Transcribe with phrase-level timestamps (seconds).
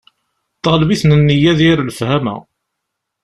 [0.63, 2.35] Teɣleb-iten nniya d yir lefhama.